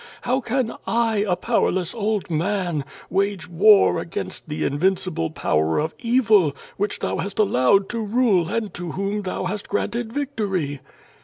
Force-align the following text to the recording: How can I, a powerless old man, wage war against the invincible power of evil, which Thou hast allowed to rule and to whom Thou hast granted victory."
How 0.23 0.39
can 0.41 0.73
I, 0.87 1.17
a 1.27 1.35
powerless 1.35 1.93
old 1.93 2.31
man, 2.31 2.85
wage 3.11 3.47
war 3.47 3.99
against 3.99 4.49
the 4.49 4.63
invincible 4.63 5.29
power 5.29 5.77
of 5.77 5.93
evil, 5.99 6.55
which 6.75 6.97
Thou 6.97 7.17
hast 7.17 7.37
allowed 7.37 7.87
to 7.89 7.99
rule 7.99 8.49
and 8.49 8.73
to 8.73 8.93
whom 8.93 9.21
Thou 9.21 9.43
hast 9.45 9.69
granted 9.69 10.11
victory." 10.11 10.79